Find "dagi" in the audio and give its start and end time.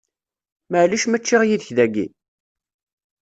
1.77-2.05